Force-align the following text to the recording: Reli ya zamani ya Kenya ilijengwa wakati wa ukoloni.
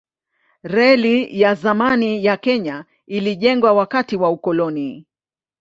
Reli 0.63 1.41
ya 1.41 1.55
zamani 1.55 2.25
ya 2.25 2.37
Kenya 2.37 2.85
ilijengwa 3.07 3.73
wakati 3.73 4.15
wa 4.15 4.29
ukoloni. 4.29 5.05